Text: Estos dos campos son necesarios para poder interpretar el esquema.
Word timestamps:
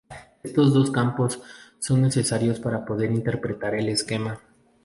Estos 0.41 0.73
dos 0.73 0.89
campos 0.89 1.43
son 1.77 2.01
necesarios 2.01 2.59
para 2.59 2.85
poder 2.85 3.11
interpretar 3.11 3.75
el 3.75 3.87
esquema. 3.89 4.39